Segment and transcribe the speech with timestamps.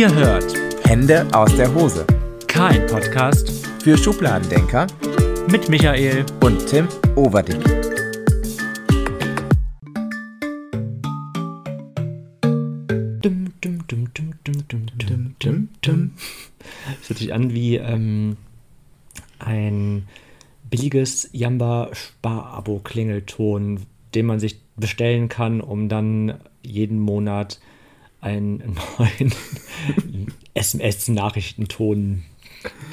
[0.00, 0.54] Ihr hört
[0.88, 2.06] Hände aus der Hose.
[2.46, 4.86] kein Podcast Für Schubladendenker
[5.50, 6.24] mit Michael.
[6.42, 7.62] und Tim Overdick.
[13.20, 16.12] Dum, dum, dum, dum, dum, dum, dum, dum, dum.
[16.98, 18.38] Das hört sich an wie ähm,
[19.38, 20.08] ein
[20.70, 23.80] billiges Jamba-Spar-Abo-Klingelton,
[24.14, 27.60] den man sich bestellen kann, um dann jeden Monat
[28.20, 29.32] einen neuen
[30.54, 32.22] SMS-Nachrichtenton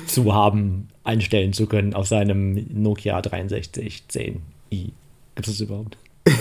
[0.06, 4.40] zu haben, einstellen zu können auf seinem Nokia 6310i.
[4.70, 4.94] Gibt
[5.36, 5.98] es das überhaupt?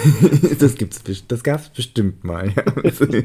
[0.59, 2.53] Das gibt's, das gab's bestimmt mal.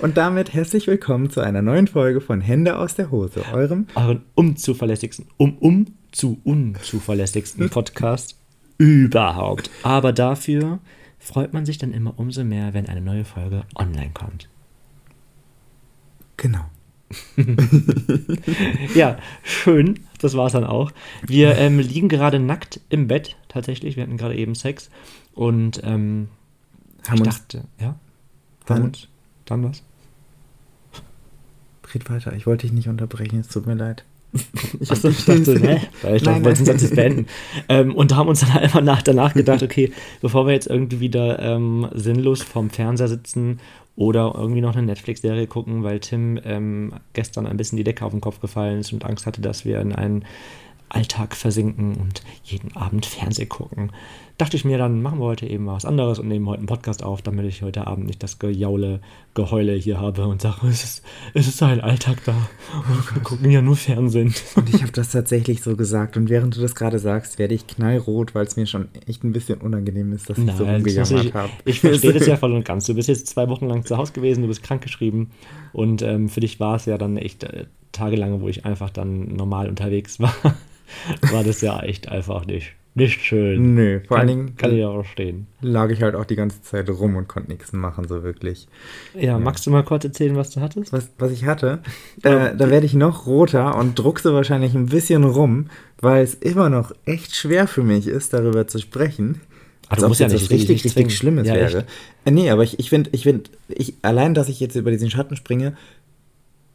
[0.00, 4.22] Und damit herzlich willkommen zu einer neuen Folge von Hände aus der Hose, eurem euren
[4.34, 8.36] unzuverlässigsten, um, um zu unzuverlässigsten Podcast
[8.78, 9.70] überhaupt.
[9.82, 10.78] Aber dafür
[11.18, 14.48] freut man sich dann immer umso mehr, wenn eine neue Folge online kommt.
[16.40, 16.64] Genau.
[18.94, 20.00] Ja, schön.
[20.20, 20.90] Das war's dann auch.
[21.26, 23.96] Wir ähm, liegen gerade nackt im Bett, tatsächlich.
[23.96, 24.90] Wir hatten gerade eben Sex.
[25.34, 26.28] Und ähm,
[27.08, 27.96] Haben ich uns- dachte, ja.
[28.66, 29.08] Dann- uns,
[29.44, 29.82] dann was?
[31.94, 34.04] Red weiter, ich wollte dich nicht unterbrechen, es tut mir leid.
[34.78, 35.80] Ich, Achso, ich dachte, ne?
[36.02, 36.64] Weil ich dachte, wir wollten.
[36.64, 37.26] Satz jetzt beenden.
[37.68, 41.40] Ähm, und haben uns dann einfach nach, danach gedacht, okay, bevor wir jetzt irgendwie wieder
[41.40, 43.58] ähm, sinnlos vorm Fernseher sitzen
[44.00, 48.12] oder irgendwie noch eine Netflix-Serie gucken, weil Tim ähm, gestern ein bisschen die Decke auf
[48.12, 50.24] den Kopf gefallen ist und Angst hatte, dass wir in einen
[50.88, 53.92] Alltag versinken und jeden Abend Fernseh gucken,
[54.40, 56.66] dachte ich mir, dann machen wir heute eben mal was anderes und nehmen heute einen
[56.66, 59.00] Podcast auf, damit ich heute Abend nicht das Gejaule,
[59.34, 61.02] Geheule hier habe und sage, es ist,
[61.34, 62.34] es ist ein Alltag da.
[62.88, 64.34] Und wir gucken ja nur Fernsehen.
[64.56, 66.16] und ich habe das tatsächlich so gesagt.
[66.16, 69.32] Und während du das gerade sagst, werde ich knallrot, weil es mir schon echt ein
[69.32, 71.50] bisschen unangenehm ist, dass ich so Nein, rumgejammert ich, habe.
[71.66, 72.86] ich verstehe das ja voll und ganz.
[72.86, 75.30] Du bist jetzt zwei Wochen lang zu Hause gewesen, du bist krankgeschrieben
[75.72, 79.34] und ähm, für dich war es ja dann echt äh, tagelang, wo ich einfach dann
[79.34, 80.34] normal unterwegs war,
[81.30, 83.74] war das ja echt einfach nicht, nicht schön.
[83.74, 85.46] Nö, vor kann, allen Dingen kann ich ja auch verstehen.
[85.60, 88.66] lag ich halt auch die ganze Zeit rum und konnte nichts machen, so wirklich.
[89.14, 90.92] Ja, magst du mal kurz erzählen, was du hattest?
[90.92, 91.80] Was, was ich hatte,
[92.22, 95.66] äh, da werde ich noch roter und druckse wahrscheinlich ein bisschen rum,
[96.00, 99.40] weil es immer noch echt schwer für mich ist, darüber zu sprechen.
[99.88, 101.10] Ach, du Als ob musst ja jetzt nicht, was richtig, nicht richtig zwingen.
[101.10, 101.84] Schlimmes Ja, wäre.
[102.24, 105.10] Äh, nee, aber ich, ich finde, ich find, ich, allein, dass ich jetzt über diesen
[105.10, 105.76] Schatten springe,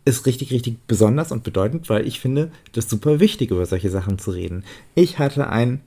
[0.06, 3.90] ist richtig, richtig besonders und bedeutend, weil ich finde, das ist super wichtig, über solche
[3.90, 4.64] Sachen zu reden.
[4.94, 5.82] Ich hatte ein,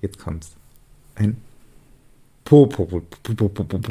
[0.00, 0.52] jetzt kommt's.
[1.14, 1.36] Ein
[2.44, 3.02] Po-Problem.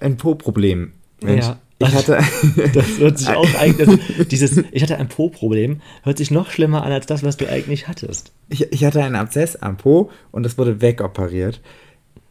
[0.00, 0.92] ein Po-Problem.
[1.22, 1.58] Ja.
[1.82, 2.18] Ich hatte.
[2.74, 3.88] das hört sich auch eigentlich.
[3.88, 7.48] Also dieses, ich hatte ein Po-Problem, hört sich noch schlimmer an als das, was du
[7.48, 8.32] eigentlich hattest.
[8.48, 11.60] Ich, ich hatte einen Abszess am Po und das wurde wegoperiert.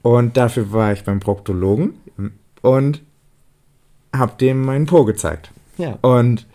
[0.02, 1.96] Und dafür war ich beim Proktologen
[2.62, 3.02] und
[4.16, 5.52] hab dem meinen Po gezeigt.
[5.78, 5.98] Ja.
[6.02, 6.46] Und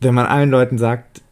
[0.00, 1.22] wenn man allen Leuten sagt,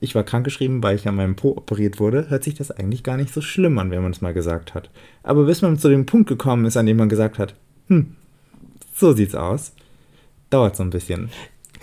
[0.00, 3.16] ich war krankgeschrieben, weil ich an meinem Po operiert wurde, hört sich das eigentlich gar
[3.16, 4.90] nicht so schlimm an, wenn man es mal gesagt hat.
[5.22, 7.54] Aber bis man zu dem Punkt gekommen ist, an dem man gesagt hat,
[7.88, 8.16] hm,
[8.94, 9.72] so sieht's aus,
[10.50, 11.30] dauert so ein bisschen.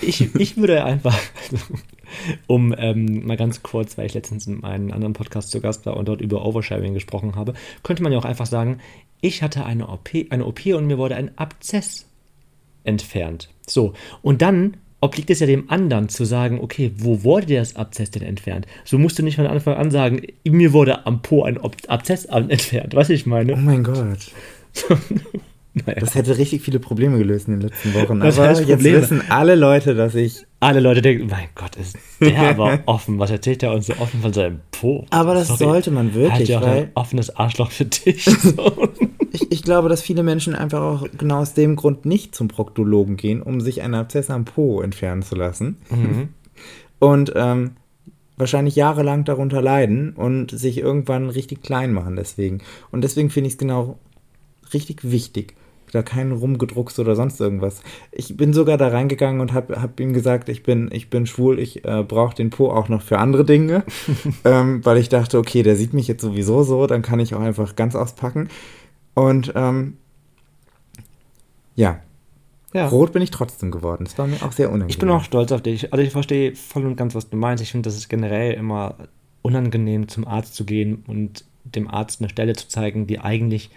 [0.02, 1.18] Ich, ich würde einfach,
[2.47, 5.97] um ähm, mal ganz kurz, weil ich letztens in einem anderen Podcast zu Gast war
[5.97, 7.53] und dort über Oversharing gesprochen habe,
[7.84, 8.79] könnte man ja auch einfach sagen,
[9.22, 12.07] ich hatte eine OP, eine OP und mir wurde ein Abzess
[12.84, 13.50] entfernt.
[13.68, 17.75] So, und dann obliegt es ja dem anderen zu sagen, okay, wo wurde der das
[17.75, 18.66] Abzess denn entfernt?
[18.86, 22.96] So musst du nicht von Anfang an sagen, mir wurde am Po ein Abzess entfernt.
[22.96, 23.56] Was ich Oh meine?
[23.56, 24.31] mein Gott.
[25.75, 26.00] Naja.
[26.02, 28.22] Das hätte richtig viele Probleme gelöst in den letzten Wochen.
[28.22, 29.02] Was aber jetzt Probleme?
[29.02, 30.44] wissen alle Leute, dass ich.
[30.59, 33.18] Alle Leute denken, mein Gott, ist der aber offen.
[33.18, 35.03] Was erzählt der uns so offen von seinem Po?
[35.09, 38.24] Aber das sollte man wirklich, Er hat ja auch weil- ein offenes Arschloch für dich.
[38.40, 38.88] So.
[39.33, 43.17] Ich, ich glaube, dass viele Menschen einfach auch genau aus dem Grund nicht zum Proktologen
[43.17, 45.77] gehen, um sich einen Abszess am Po entfernen zu lassen.
[46.99, 47.72] Und ähm,
[48.37, 52.59] wahrscheinlich jahrelang darunter leiden und sich irgendwann richtig klein machen deswegen.
[52.91, 53.99] Und deswegen finde ich es genau
[54.73, 55.55] richtig wichtig.
[55.91, 57.81] Da keinen rumgedruckst oder sonst irgendwas.
[58.11, 61.59] Ich bin sogar da reingegangen und habe hab ihm gesagt, ich bin, ich bin schwul,
[61.59, 63.84] ich äh, brauche den Po auch noch für andere Dinge.
[64.46, 67.41] ähm, weil ich dachte, okay, der sieht mich jetzt sowieso so, dann kann ich auch
[67.41, 68.49] einfach ganz auspacken.
[69.13, 69.97] Und ähm,
[71.75, 71.99] ja,
[72.73, 72.87] ja.
[72.87, 74.05] rot bin ich trotzdem geworden.
[74.05, 74.89] Das war mir auch sehr unangenehm.
[74.89, 75.93] Ich bin auch stolz auf dich.
[75.93, 77.63] Also ich verstehe voll und ganz, was du meinst.
[77.63, 78.95] Ich finde, das ist generell immer
[79.41, 83.69] unangenehm, zum Arzt zu gehen und dem Arzt eine Stelle zu zeigen, die eigentlich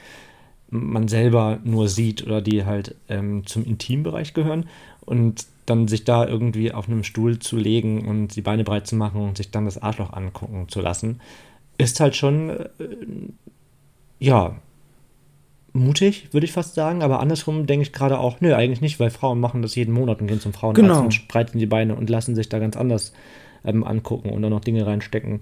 [0.68, 4.66] man selber nur sieht oder die halt ähm, zum Intimbereich gehören
[5.04, 8.96] und dann sich da irgendwie auf einem Stuhl zu legen und die Beine breit zu
[8.96, 11.20] machen und sich dann das Arschloch angucken zu lassen,
[11.78, 12.66] ist halt schon, äh,
[14.18, 14.56] ja,
[15.76, 19.10] mutig, würde ich fast sagen, aber andersrum denke ich gerade auch, nö, eigentlich nicht, weil
[19.10, 21.00] Frauen machen das jeden Monat und gehen zum Frauenarzt Genau.
[21.02, 23.12] und spreizen die Beine und lassen sich da ganz anders
[23.64, 25.40] ähm, angucken und dann noch Dinge reinstecken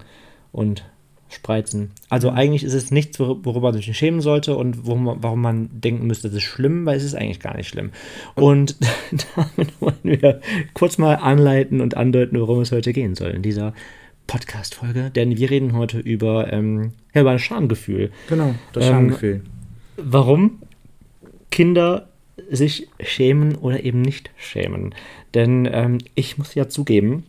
[0.53, 0.85] und
[1.31, 1.91] spreizen.
[2.11, 5.41] Also eigentlich ist es nichts, wor- worüber man sich schämen sollte und worum, man- warum
[5.41, 7.91] man denken müsste, das ist schlimm, weil es ist eigentlich gar nicht schlimm.
[8.37, 8.77] Und
[9.57, 10.41] damit wollen wir
[10.75, 13.73] kurz mal anleiten und andeuten, worum es heute gehen soll in dieser
[14.27, 18.11] Podcast-Folge, denn wir reden heute über, ähm, ja, über ein Schamgefühl.
[18.29, 19.43] Genau, das Ähm, Schamgefühl.
[19.97, 20.63] Warum
[21.51, 22.09] Kinder
[22.51, 24.95] sich schämen oder eben nicht schämen.
[25.35, 27.25] Denn ähm, ich muss ja zugeben,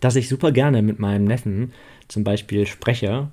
[0.00, 1.72] dass ich super gerne mit meinem Neffen
[2.08, 3.28] zum Beispiel spreche,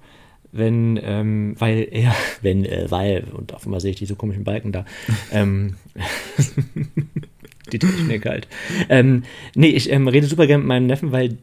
[0.52, 4.72] wenn, ähm, weil er, wenn, äh, weil, und auf einmal sehe ich diese komischen Balken
[4.72, 4.86] da,
[5.32, 5.76] ähm,
[7.72, 8.48] die Technik halt.
[8.90, 9.24] Ähm,
[9.56, 11.38] nee, ich ähm, rede super gerne mit meinem Neffen, weil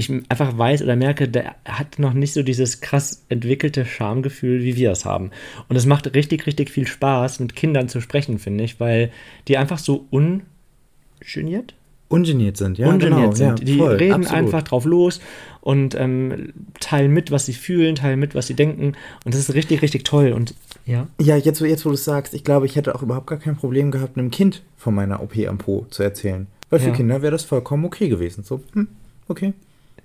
[0.00, 4.76] ich einfach weiß oder merke, der hat noch nicht so dieses krass entwickelte Schamgefühl, wie
[4.76, 5.30] wir es haben.
[5.68, 9.10] Und es macht richtig, richtig viel Spaß, mit Kindern zu sprechen, finde ich, weil
[9.48, 11.74] die einfach so ungeniert,
[12.08, 13.32] Ungeniert sind, ja, ungeniert genau.
[13.34, 13.60] sind.
[13.60, 14.36] Ja, die voll, reden absolut.
[14.36, 15.20] einfach drauf los
[15.60, 18.94] und ähm, teilen mit, was sie fühlen, teilen mit, was sie denken.
[19.24, 20.32] Und das ist richtig, richtig toll.
[20.32, 20.56] Und
[20.86, 21.06] ja.
[21.20, 23.38] Ja, jetzt, wo- jetzt wo du es sagst, ich glaube, ich hätte auch überhaupt gar
[23.38, 26.48] kein Problem gehabt, einem Kind von meiner OP am Po zu erzählen.
[26.68, 26.94] Weil für Ja.
[26.96, 28.42] Kinder wäre das vollkommen okay gewesen.
[28.42, 28.88] So, hm,
[29.28, 29.52] okay,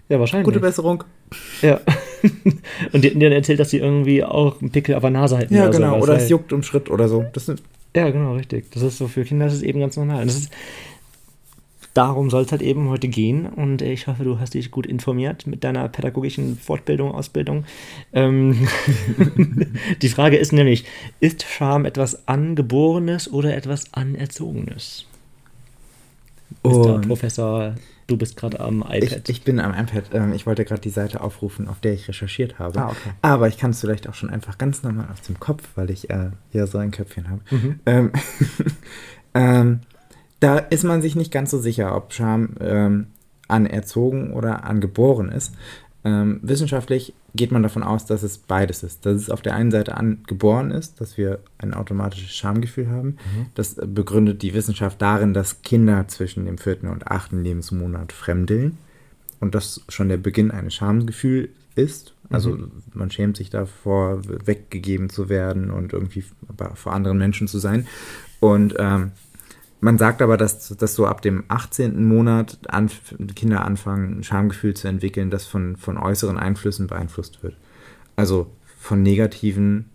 [0.10, 0.46] Ja, wahrscheinlich.
[0.46, 1.04] gute Besserung.
[1.62, 1.80] Ja.
[2.94, 5.38] und die hatten dir dann erzählt, dass sie irgendwie auch einen Pickel auf der Nase
[5.38, 5.56] hätten.
[5.56, 5.96] Ja, genau.
[5.96, 7.26] sowas, Oder es juckt im Schritt oder so.
[7.34, 7.52] Das
[7.96, 8.72] Ja, genau, richtig.
[8.72, 10.22] Das ist so für Kinder, das ist eben ganz normal.
[10.22, 10.52] Und das ist,
[11.96, 13.48] darum soll es halt eben heute gehen.
[13.48, 17.66] Und ich hoffe, du hast dich gut informiert mit deiner pädagogischen Fortbildung, Ausbildung.
[18.14, 18.68] Ähm,
[20.04, 20.86] die Frage ist nämlich,
[21.20, 25.06] ist Scham etwas Angeborenes oder etwas Anerzogenes?
[26.64, 26.96] Mr.
[26.96, 27.76] Und- Professor,
[28.08, 29.30] du bist gerade am ich, iPad.
[29.30, 30.04] ich bin am iPad.
[30.14, 32.80] Ähm, ich wollte gerade die Seite aufrufen, auf der ich recherchiert habe.
[32.80, 33.12] Ah, okay.
[33.22, 36.10] Aber ich kann es vielleicht auch schon einfach ganz normal aus dem Kopf, weil ich
[36.10, 37.42] äh, ja so ein Köpfchen habe.
[37.52, 37.80] Mhm.
[37.86, 38.12] Ähm,
[39.34, 39.80] ähm,
[40.40, 43.08] da ist man sich nicht ganz so sicher, ob Scham ähm,
[43.48, 45.56] anerzogen oder angeboren ist.
[46.06, 49.08] Ähm, wissenschaftlich geht man davon aus, dass es beides ist.
[49.08, 53.18] Dass es auf der einen Seite angeboren ist, dass wir ein automatisches Schamgefühl haben.
[53.56, 58.78] Das äh, begründet die Wissenschaft darin, dass Kinder zwischen dem vierten und achten Lebensmonat fremdeln
[59.40, 62.14] und das schon der Beginn eines Schamgefühls ist.
[62.30, 62.58] Also
[62.94, 66.24] man schämt sich davor, weggegeben zu werden und irgendwie
[66.76, 67.88] vor anderen Menschen zu sein.
[68.40, 69.12] Und ähm,
[69.86, 72.08] man sagt aber, dass, dass so ab dem 18.
[72.08, 77.56] Monat anf Kinder anfangen, ein Schamgefühl zu entwickeln, das von, von äußeren Einflüssen beeinflusst wird.
[78.16, 78.48] Also
[78.80, 79.92] von negativen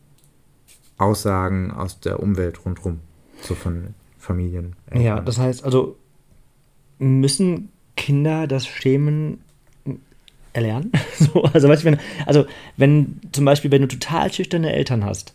[0.96, 3.00] Aussagen aus der Umwelt rundherum.
[3.42, 4.76] So von Familien.
[4.94, 5.96] Ja, das heißt also,
[7.00, 9.40] müssen Kinder das Schämen
[10.52, 10.92] erlernen?
[11.18, 12.46] so, also, weißt du, wenn, also,
[12.76, 15.34] wenn zum Beispiel, wenn du total schüchterne Eltern hast,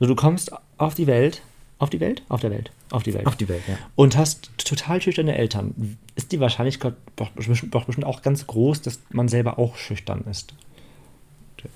[0.00, 1.42] so du kommst auf die Welt,
[1.82, 2.22] auf die Welt?
[2.28, 2.70] Auf der Welt.
[2.92, 3.26] Auf die Welt.
[3.26, 3.76] Auf die Welt, ja.
[3.96, 7.74] und hast total schüchterne Eltern, ist die Wahrscheinlichkeit doch bestimmt,
[8.04, 10.54] auch ganz groß, dass man selber auch schüchtern ist.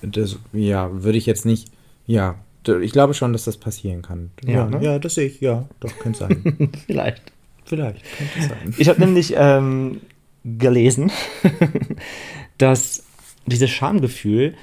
[0.03, 1.73] Das, ja, würde ich jetzt nicht.
[2.07, 2.37] Ja,
[2.83, 4.31] ich glaube schon, dass das passieren kann.
[4.45, 4.81] Ja, ne?
[4.81, 5.41] ja das sehe ich.
[5.41, 6.71] Ja, doch, könnte sein.
[6.87, 7.23] Vielleicht.
[7.65, 8.75] Vielleicht, könnte sein.
[8.79, 10.03] Ich habe nämlich ähm,
[10.45, 11.11] gelesen,
[12.59, 13.03] dass
[13.47, 14.55] dieses Schamgefühl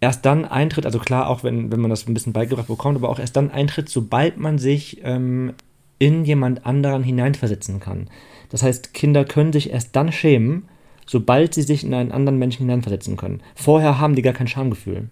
[0.00, 3.08] erst dann eintritt, also klar, auch wenn, wenn man das ein bisschen beigebracht bekommt, aber
[3.08, 5.54] auch erst dann eintritt, sobald man sich ähm,
[5.98, 8.08] in jemand anderen hineinversetzen kann.
[8.50, 10.68] Das heißt, Kinder können sich erst dann schämen,
[11.06, 13.40] sobald sie sich in einen anderen Menschen hineinversetzen können.
[13.54, 15.08] Vorher haben die gar kein Schamgefühl.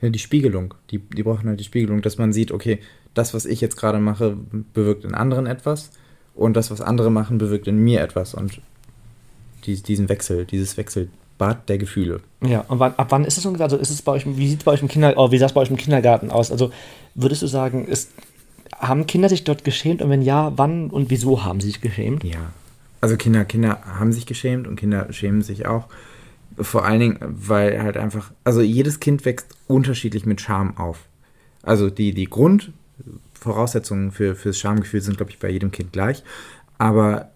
[0.00, 0.74] Ja, die Spiegelung.
[0.90, 2.78] Die, die brauchen halt die Spiegelung, dass man sieht, okay,
[3.14, 4.36] das, was ich jetzt gerade mache,
[4.72, 5.90] bewirkt in anderen etwas
[6.34, 8.60] und das, was andere machen, bewirkt in mir etwas und
[9.64, 10.76] die, diesen Wechsel, dieses
[11.42, 12.20] Wechselbad der Gefühle.
[12.44, 13.64] Ja, und wann, ab wann ist es ungefähr?
[13.64, 15.46] Also ist es bei euch, wie sieht es bei euch im Kinder, oh, wie sah
[15.46, 16.50] es bei euch im Kindergarten aus?
[16.50, 16.70] Also
[17.14, 18.10] würdest du sagen, ist,
[18.78, 22.24] haben Kinder sich dort geschämt und wenn ja, wann und wieso haben sie sich geschämt?
[22.24, 22.52] Ja.
[23.00, 25.86] Also Kinder, Kinder haben sich geschämt und Kinder schämen sich auch.
[26.58, 31.00] Vor allen Dingen, weil halt einfach, also jedes Kind wächst unterschiedlich mit Scham auf.
[31.62, 36.22] Also die, die Grundvoraussetzungen für, fürs Schamgefühl sind, glaube ich, bei jedem Kind gleich.
[36.78, 37.31] Aber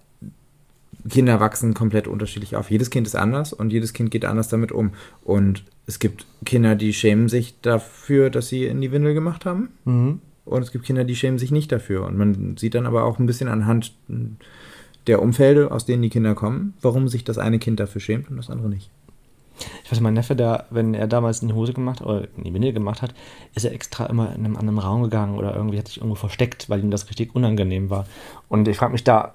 [1.08, 2.70] Kinder wachsen komplett unterschiedlich auf.
[2.70, 4.92] Jedes Kind ist anders und jedes Kind geht anders damit um.
[5.24, 9.70] Und es gibt Kinder, die schämen sich dafür, dass sie in die Windel gemacht haben.
[9.84, 10.20] Mhm.
[10.44, 12.06] Und es gibt Kinder, die schämen sich nicht dafür.
[12.06, 13.92] Und man sieht dann aber auch ein bisschen anhand
[15.06, 18.36] der Umfelde, aus denen die Kinder kommen, warum sich das eine Kind dafür schämt und
[18.36, 18.90] das andere nicht.
[19.84, 22.52] Ich weiß, mein Neffe, der, wenn er damals in die Hose gemacht oder in die
[22.52, 23.14] Windel gemacht hat,
[23.54, 26.68] ist er extra immer in einem anderen Raum gegangen oder irgendwie hat sich irgendwo versteckt,
[26.68, 28.06] weil ihm das richtig unangenehm war.
[28.48, 29.34] Und ich frage mich da,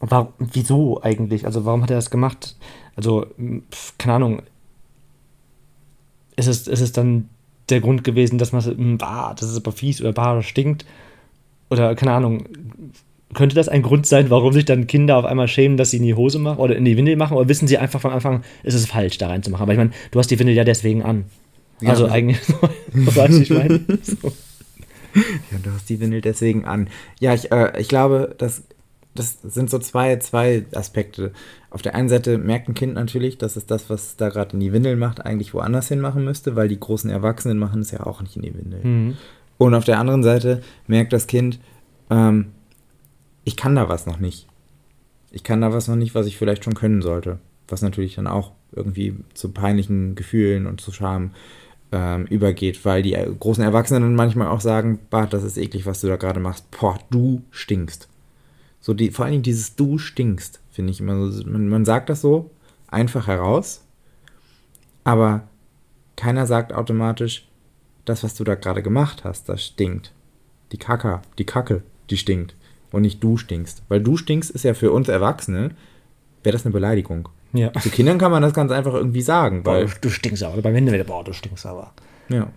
[0.00, 1.46] warum, wieso eigentlich?
[1.46, 2.56] Also warum hat er das gemacht?
[2.96, 3.26] Also,
[3.98, 4.42] keine Ahnung.
[6.36, 7.28] Ist es, ist es dann
[7.68, 10.46] der Grund gewesen, dass man so, hm, bah, das ist aber fies oder bah, das
[10.46, 10.84] stinkt.
[11.70, 12.44] Oder keine Ahnung,
[13.34, 16.04] könnte das ein Grund sein, warum sich dann Kinder auf einmal schämen, dass sie in
[16.04, 17.36] die Hose machen oder in die Windel machen?
[17.36, 19.62] Oder wissen sie einfach von Anfang, ist es falsch, da reinzumachen?
[19.62, 21.24] Aber ich meine, du hast die Windel ja deswegen an.
[21.80, 22.40] Ja, also eigentlich,
[22.92, 23.80] was ich meine.
[24.02, 24.32] So.
[25.50, 26.90] Ja, du hast die Windel deswegen an.
[27.20, 28.64] Ja, ich, äh, ich glaube, das,
[29.18, 31.32] das sind so zwei, zwei Aspekte.
[31.70, 34.60] Auf der einen Seite merkt ein Kind natürlich, dass es das, was da gerade in
[34.60, 38.06] die Windel macht, eigentlich woanders hin machen müsste, weil die großen Erwachsenen machen es ja
[38.06, 38.80] auch nicht in die Windel.
[38.82, 39.16] Mhm.
[39.58, 41.58] Und auf der anderen Seite merkt das Kind,
[42.10, 42.46] ähm,
[43.44, 44.46] ich kann da was noch nicht.
[45.30, 47.38] Ich kann da was noch nicht, was ich vielleicht schon können sollte.
[47.68, 51.32] Was natürlich dann auch irgendwie zu peinlichen Gefühlen und zu Scham
[51.92, 56.08] ähm, übergeht, weil die großen Erwachsenen manchmal auch sagen, Bart, das ist eklig, was du
[56.08, 56.70] da gerade machst.
[56.70, 58.08] Boah, du stinkst.
[58.80, 61.46] So die, vor allen Dingen dieses Du stinkst, finde ich immer so.
[61.46, 62.50] Man, man sagt das so
[62.88, 63.82] einfach heraus,
[65.04, 65.48] aber
[66.16, 67.46] keiner sagt automatisch,
[68.04, 70.12] das, was du da gerade gemacht hast, das stinkt.
[70.72, 72.54] Die Kacke, die Kacke, die stinkt.
[72.92, 73.82] Und nicht du stinkst.
[73.88, 75.72] Weil du stinkst ist ja für uns Erwachsene,
[76.42, 77.28] wäre das eine Beleidigung.
[77.52, 77.72] Ja.
[77.74, 79.64] Zu Kindern kann man das ganz einfach irgendwie sagen.
[79.64, 80.62] Weil boah, du stinkst aber.
[80.62, 81.92] Beim Ende wieder, boah, du stinkst aber.
[82.28, 82.48] Ja.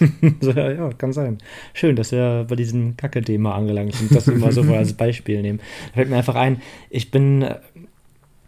[0.42, 1.38] ja, ja, kann sein.
[1.74, 5.60] Schön, dass wir bei diesem Kacke-Thema angelangt sind, dass wir mal so als Beispiel nehmen.
[5.88, 6.60] Da fällt mir einfach ein,
[6.90, 7.44] ich bin,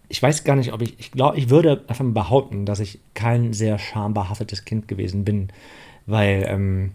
[0.09, 3.53] ich weiß gar nicht, ob ich, ich glaube, ich würde einfach behaupten, dass ich kein
[3.53, 5.49] sehr schambehaftetes Kind gewesen bin,
[6.07, 6.93] weil, ähm,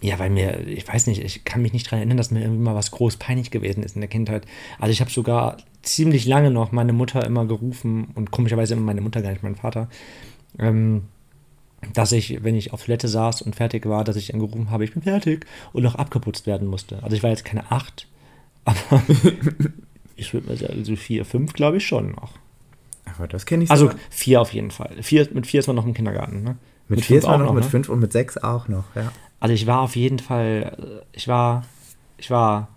[0.00, 2.62] ja, weil mir, ich weiß nicht, ich kann mich nicht daran erinnern, dass mir irgendwie
[2.62, 4.46] mal was groß peinlich gewesen ist in der Kindheit.
[4.78, 9.00] Also ich habe sogar ziemlich lange noch meine Mutter immer gerufen und komischerweise immer meine
[9.00, 9.88] Mutter, gar nicht mein Vater,
[10.58, 11.02] ähm,
[11.92, 14.84] dass ich, wenn ich auf Toilette saß und fertig war, dass ich dann gerufen habe,
[14.84, 17.02] ich bin fertig und noch abgeputzt werden musste.
[17.02, 18.08] Also ich war jetzt keine acht,
[18.64, 19.02] aber
[20.16, 22.32] ich würde mal sagen, so vier, fünf glaube ich schon noch.
[23.16, 24.00] Aber das kenne ich Also sogar.
[24.10, 24.90] vier auf jeden Fall.
[25.02, 26.56] Vier, mit vier ist man noch im Kindergarten, ne?
[26.88, 27.70] Mit, mit vier ist man noch, noch, mit ne?
[27.70, 29.12] fünf und mit sechs auch noch, ja.
[29.38, 31.64] Also ich war auf jeden Fall, ich war,
[32.16, 32.68] ich war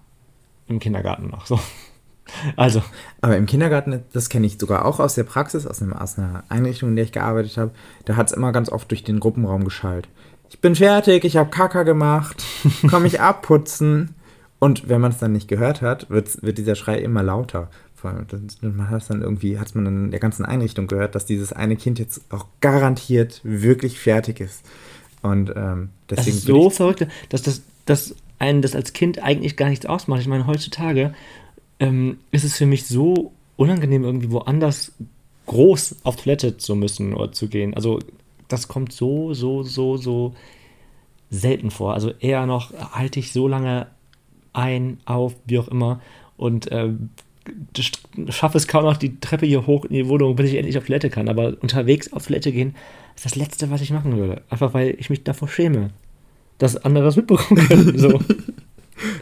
[0.67, 1.59] im Kindergarten noch so.
[2.55, 2.81] Also.
[3.21, 6.43] Aber im Kindergarten, das kenne ich sogar auch aus der Praxis, aus, einem, aus einer
[6.49, 7.71] Einrichtung, in der ich gearbeitet habe,
[8.05, 10.07] da hat es immer ganz oft durch den Gruppenraum geschallt.
[10.49, 12.43] Ich bin fertig, ich habe Kaka gemacht,
[12.89, 14.15] komm ich abputzen.
[14.59, 17.69] Und wenn man es dann nicht gehört hat, wird, wird dieser Schrei immer lauter.
[18.03, 21.99] Man hat dann irgendwie, hat man in der ganzen Einrichtung gehört, dass dieses eine Kind
[21.99, 24.65] jetzt auch garantiert wirklich fertig ist.
[25.21, 26.27] Und ähm, deswegen.
[26.27, 30.21] Das ist so verrückt, dass das, dass einen das als Kind eigentlich gar nichts ausmacht.
[30.21, 31.13] Ich meine, heutzutage
[31.79, 34.93] ähm, ist es für mich so unangenehm, irgendwie woanders
[35.45, 37.73] groß auf Toilette zu müssen oder zu gehen.
[37.73, 37.99] Also,
[38.47, 40.33] das kommt so, so, so, so
[41.29, 41.93] selten vor.
[41.93, 43.87] Also eher noch halte ich so lange
[44.53, 46.01] ein, auf, wie auch immer.
[46.37, 46.89] Und äh,
[48.29, 50.85] schaffe es kaum noch die Treppe hier hoch in die Wohnung, bis ich endlich auf
[50.85, 51.29] Toilette kann.
[51.29, 52.75] Aber unterwegs auf Toilette gehen
[53.15, 54.41] ist das Letzte, was ich machen würde.
[54.49, 55.91] Einfach weil ich mich davor schäme,
[56.57, 57.97] dass andere es mitbekommen können.
[57.97, 58.19] So.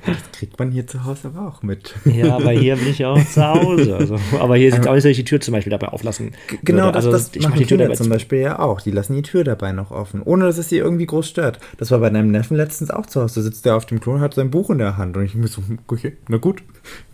[0.05, 1.95] Das kriegt man hier zu Hause aber auch mit.
[2.05, 3.95] Ja, aber hier bin ich auch zu Hause.
[3.95, 6.33] Also, aber hier sieht es auch nicht, dass ich die Tür zum Beispiel dabei auflassen
[6.63, 6.95] Genau, würde.
[6.95, 8.81] Also, das, das machen die Tür Kinder zum Beispiel ja auch.
[8.81, 11.59] Die lassen die Tür dabei noch offen, ohne dass es sie irgendwie groß stört.
[11.77, 13.35] Das war bei deinem Neffen letztens auch zu Hause.
[13.35, 15.17] Da sitzt der auf dem Klo und hat sein Buch in der Hand.
[15.17, 16.63] Und ich muss so, okay, na gut,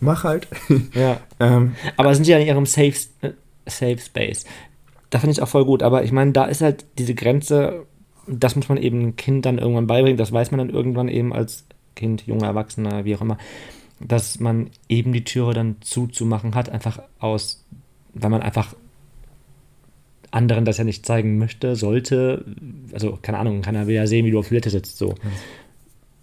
[0.00, 0.48] mach halt.
[0.94, 1.20] Ja.
[1.40, 3.30] ähm, aber sind sie ja in ihrem Safe, äh,
[3.66, 4.44] Safe Space.
[5.10, 5.82] Da finde ich auch voll gut.
[5.82, 7.84] Aber ich meine, da ist halt diese Grenze,
[8.26, 10.16] das muss man eben Kind dann irgendwann beibringen.
[10.16, 13.38] Das weiß man dann irgendwann eben als Kind, junger Erwachsener, wie auch immer,
[14.00, 17.64] dass man eben die Türe dann zuzumachen hat, einfach aus,
[18.12, 18.74] weil man einfach
[20.30, 22.44] anderen das ja nicht zeigen möchte, sollte.
[22.92, 25.14] Also, keine Ahnung, keiner will ja sehen, wie du auf Toilette sitzt, so.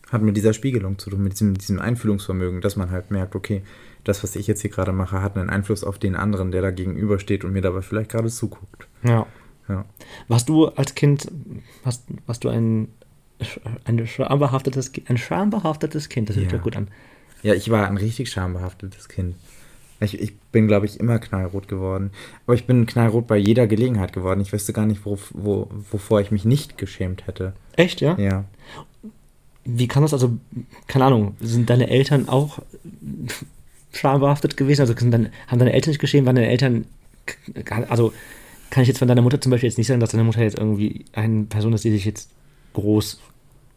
[0.10, 3.62] Hat mit dieser Spiegelung zu tun, mit diesem, diesem Einfühlungsvermögen, dass man halt merkt, okay,
[4.04, 6.72] das, was ich jetzt hier gerade mache, hat einen Einfluss auf den anderen, der da
[6.72, 8.88] gegenübersteht und mir dabei vielleicht gerade zuguckt.
[9.04, 9.26] Ja.
[9.70, 9.86] ja.
[10.28, 11.32] Warst du als Kind,
[11.86, 12.90] hast, warst du ein
[13.86, 16.58] ein schambehaftetes, ein schambehaftetes Kind, das hört ja.
[16.58, 16.88] gut an.
[17.44, 19.36] Ja, ich war ein richtig schambehaftetes Kind.
[20.00, 22.12] Ich, ich bin, glaube ich, immer knallrot geworden.
[22.46, 24.42] Aber ich bin knallrot bei jeder Gelegenheit geworden.
[24.42, 27.54] Ich wüsste gar nicht, wo, wo, wovor ich mich nicht geschämt hätte.
[27.76, 28.18] Echt, ja?
[28.18, 28.46] Ja.
[29.64, 30.38] Wie kann das also,
[30.88, 32.60] keine Ahnung, sind deine Eltern auch
[33.92, 34.82] schambehaftet gewesen?
[34.82, 36.26] Also deine, haben deine Eltern nicht geschämt?
[36.26, 36.86] Waren deine Eltern,
[37.88, 38.12] also
[38.72, 40.58] kann ich jetzt von deiner Mutter zum Beispiel jetzt nicht sagen, dass deine Mutter jetzt
[40.58, 42.32] irgendwie eine Person ist, die sich jetzt
[42.74, 43.20] groß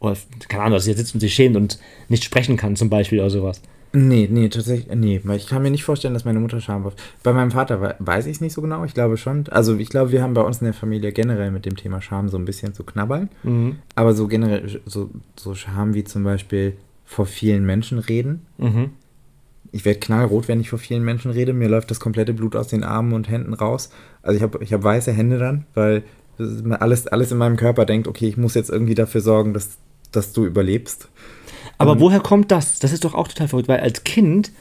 [0.04, 0.16] oder
[0.49, 3.20] keine Ahnung, dass sie jetzt sitzt und sich schämt und nicht sprechen kann, zum Beispiel
[3.20, 3.61] oder sowas.
[3.92, 7.00] Nee, nee, tatsächlich, nee, weil ich kann mir nicht vorstellen, dass meine Mutter schamhaft.
[7.23, 9.46] Bei meinem Vater weiß ich es nicht so genau, ich glaube schon.
[9.50, 12.28] Also ich glaube, wir haben bei uns in der Familie generell mit dem Thema Scham
[12.28, 13.28] so ein bisschen zu knabbern.
[13.44, 13.76] Mhm.
[13.94, 18.46] Aber so generell, so, so Scham wie zum Beispiel vor vielen Menschen reden.
[18.58, 18.90] Mhm.
[19.70, 21.52] Ich werde knallrot, wenn ich vor vielen Menschen rede.
[21.52, 23.90] Mir läuft das komplette Blut aus den Armen und Händen raus.
[24.23, 26.02] Also ich habe ich hab weiße Hände dann, weil
[26.80, 29.78] Alles, alles in meinem Körper denkt, okay, ich muss jetzt irgendwie dafür sorgen, dass,
[30.16, 31.09] dass du überlebst.
[31.78, 32.78] Aber und woher kommt das?
[32.78, 34.52] Das ist doch auch total verrückt, weil als Kind,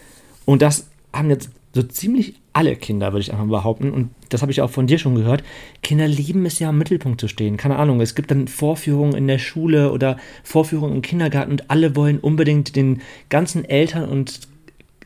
[0.45, 4.51] und das haben jetzt so ziemlich alle Kinder, würde ich einfach behaupten, und das habe
[4.51, 5.43] ich auch von dir schon gehört,
[5.81, 7.57] Kinder lieben es ja im Mittelpunkt zu stehen.
[7.57, 11.95] Keine Ahnung, es gibt dann Vorführungen in der Schule oder Vorführungen im Kindergarten und alle
[11.95, 14.48] wollen unbedingt den ganzen Eltern und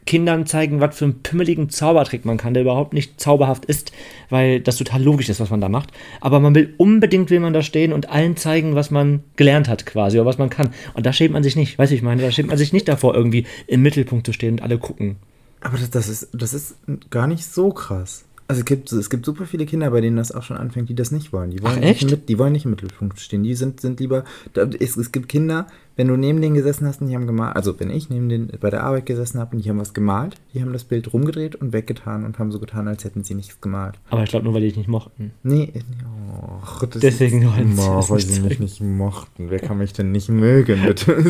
[0.07, 3.91] Kindern zeigen, was für einen pimmeligen Zaubertrick man kann, der überhaupt nicht zauberhaft ist,
[4.31, 5.91] weil das total logisch ist, was man da macht.
[6.19, 9.85] Aber man will unbedingt, will man da stehen und allen zeigen, was man gelernt hat
[9.85, 10.69] quasi oder was man kann.
[10.95, 13.13] Und da schämt man sich nicht, weiß ich meine, da schämt man sich nicht davor,
[13.13, 15.17] irgendwie im Mittelpunkt zu stehen und alle gucken.
[15.61, 16.77] Aber das, das, ist, das ist
[17.09, 18.26] gar nicht so krass.
[18.49, 20.95] Also es gibt, es gibt super viele Kinder, bei denen das auch schon anfängt, die
[20.95, 21.51] das nicht wollen.
[21.51, 22.01] Die wollen, Ach?
[22.01, 23.43] Nicht, die wollen nicht im Mittelpunkt stehen.
[23.43, 24.23] Die sind, sind lieber.
[24.53, 27.57] Da, es, es gibt Kinder, wenn du neben denen gesessen hast und die haben gemalt,
[27.57, 30.35] also wenn ich neben denen bei der Arbeit gesessen habe und die haben was gemalt,
[30.53, 33.59] die haben das Bild rumgedreht und weggetan und haben so getan, als hätten sie nichts
[33.59, 33.99] gemalt.
[34.09, 35.31] Aber ich glaube nur, weil die dich nicht mochten.
[35.43, 35.73] Nee,
[36.05, 39.49] oh, deswegen ist, oh, weil sie mich nicht mochten.
[39.49, 41.17] Wer kann mich denn nicht mögen, bitte?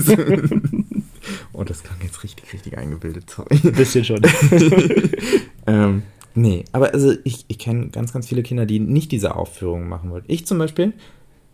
[1.53, 3.59] oh, das klang jetzt richtig, richtig eingebildet, sorry.
[3.63, 4.21] Ein bisschen schon.
[5.65, 6.03] ähm,
[6.37, 10.11] Nee, aber also ich, ich kenne ganz, ganz viele Kinder, die nicht diese Aufführungen machen
[10.11, 10.31] wollten.
[10.31, 10.93] Ich zum Beispiel,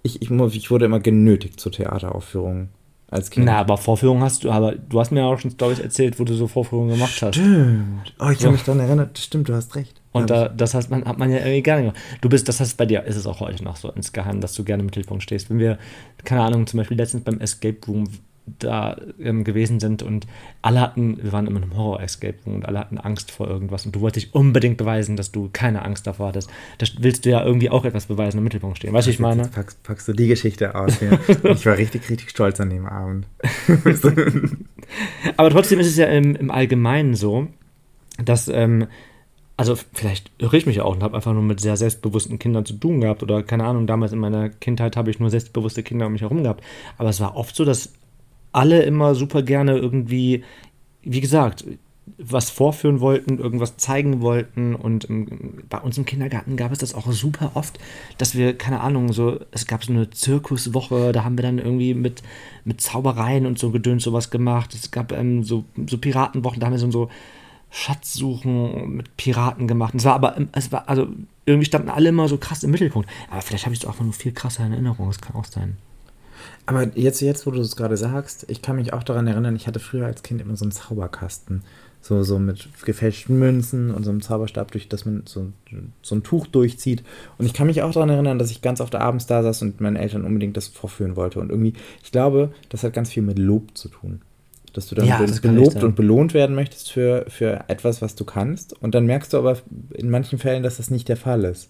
[0.04, 2.68] ich, ich, ich wurde immer genötigt zu Theateraufführungen
[3.10, 3.46] als Kind.
[3.46, 6.34] Na, aber Vorführungen hast du, aber du hast mir auch schon Stories erzählt, wo du
[6.34, 7.36] so Vorführungen gemacht hast.
[7.36, 8.14] Stimmt.
[8.20, 9.10] Oh, ich kann mich daran erinnern.
[9.18, 10.02] Stimmt, du hast recht.
[10.12, 11.98] Und da, das heißt, man hat man ja irgendwie gerne gemacht.
[12.20, 14.66] Du bist, das heißt, bei dir ist es auch heute noch so insgeheim, dass du
[14.66, 15.50] gerne im Mittelpunkt stehst.
[15.50, 15.78] Wenn wir,
[16.26, 18.10] keine Ahnung, zum Beispiel letztens beim Escape Room
[18.46, 20.28] da ähm, gewesen sind und
[20.62, 23.96] alle hatten, wir waren immer in einem Horror-Escape und alle hatten Angst vor irgendwas und
[23.96, 26.50] du wolltest dich unbedingt beweisen, dass du keine Angst davor hattest.
[26.78, 28.94] Da willst du ja irgendwie auch etwas beweisen, im Mittelpunkt stehen.
[28.94, 29.44] Weißt du, ich meine?
[29.44, 31.00] Jetzt packst, packst, du die Geschichte aus.
[31.00, 31.18] Ja.
[31.52, 33.28] ich war richtig, richtig stolz an dem Abend.
[35.38, 37.48] Aber trotzdem ist es ja im, im Allgemeinen so,
[38.24, 38.88] dass ähm,
[39.56, 42.74] also vielleicht irre ich mich auch und habe einfach nur mit sehr selbstbewussten Kindern zu
[42.74, 46.14] tun gehabt oder keine Ahnung, damals in meiner Kindheit habe ich nur selbstbewusste Kinder um
[46.14, 46.64] mich herum gehabt.
[46.98, 47.94] Aber es war oft so, dass
[48.54, 50.44] alle immer super gerne irgendwie,
[51.02, 51.66] wie gesagt,
[52.18, 54.76] was vorführen wollten, irgendwas zeigen wollten.
[54.76, 57.80] Und im, bei uns im Kindergarten gab es das auch super oft,
[58.18, 61.94] dass wir, keine Ahnung, so, es gab so eine Zirkuswoche, da haben wir dann irgendwie
[61.94, 62.22] mit,
[62.66, 64.74] mit Zaubereien und so Gedöns sowas gemacht.
[64.74, 67.10] Es gab ähm, so, so Piratenwochen, da haben wir so, so
[67.72, 69.96] Schatzsuchen mit Piraten gemacht.
[69.96, 71.08] Es war aber, es war, also
[71.46, 73.10] irgendwie standen alle immer so krass im Mittelpunkt.
[73.32, 75.78] Aber vielleicht habe ich es auch nur viel krasser in Erinnerung, das kann auch sein.
[76.66, 79.68] Aber jetzt, jetzt, wo du es gerade sagst, ich kann mich auch daran erinnern, ich
[79.68, 81.64] hatte früher als Kind immer so einen Zauberkasten.
[82.02, 85.54] So, so mit gefälschten Münzen und so einem Zauberstab, durch das man so,
[86.02, 87.02] so ein Tuch durchzieht.
[87.38, 89.80] Und ich kann mich auch daran erinnern, dass ich ganz oft abends da saß und
[89.80, 91.40] meinen Eltern unbedingt das vorführen wollte.
[91.40, 94.22] Und irgendwie, ich glaube, das hat ganz viel mit Lob zu tun.
[94.74, 98.74] Dass du dann ja, gelobt und belohnt werden möchtest für, für etwas, was du kannst.
[98.82, 99.60] Und dann merkst du aber
[99.94, 101.70] in manchen Fällen, dass das nicht der Fall ist.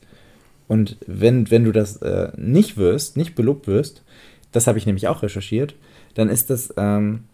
[0.68, 4.02] Und wenn, wenn du das äh, nicht wirst, nicht belobt wirst,
[4.54, 5.76] das habe ich nämlich auch recherchiert,
[6.14, 7.26] dann ist das ähm,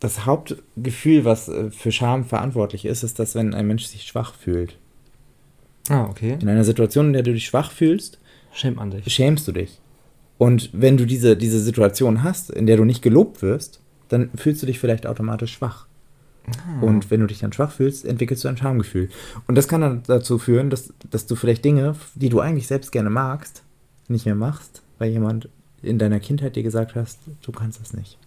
[0.00, 4.34] das Hauptgefühl, was äh, für Scham verantwortlich ist, ist, dass wenn ein Mensch sich schwach
[4.34, 4.76] fühlt.
[5.88, 6.36] Ah, okay.
[6.40, 8.18] In einer Situation, in der du dich schwach fühlst,
[8.52, 9.12] schämt man dich.
[9.12, 9.80] Schämst du dich.
[10.38, 14.62] Und wenn du diese, diese Situation hast, in der du nicht gelobt wirst, dann fühlst
[14.62, 15.86] du dich vielleicht automatisch schwach.
[16.46, 16.82] Ah.
[16.82, 19.08] Und wenn du dich dann schwach fühlst, entwickelst du ein Schamgefühl.
[19.46, 22.92] Und das kann dann dazu führen, dass, dass du vielleicht Dinge, die du eigentlich selbst
[22.92, 23.62] gerne magst,
[24.08, 25.48] nicht mehr machst, weil jemand
[25.86, 28.18] in deiner Kindheit dir gesagt hast, du kannst das nicht?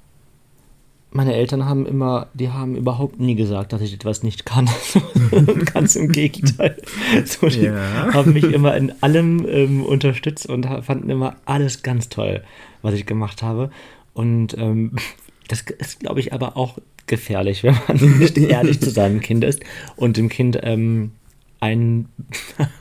[1.11, 4.69] Meine Eltern haben immer, die haben überhaupt nie gesagt, dass ich etwas nicht kann.
[5.73, 6.77] Ganz im Gegenteil.
[7.25, 8.13] So, die ja.
[8.13, 12.43] haben mich immer in allem ähm, unterstützt und fanden immer alles ganz toll,
[12.83, 13.71] was ich gemacht habe.
[14.13, 14.97] Und ähm,
[15.47, 19.61] das ist, glaube ich, aber auch gefährlich, wenn man nicht ehrlich zu seinem Kind ist
[19.95, 21.11] und dem Kind ähm,
[21.59, 22.07] ein,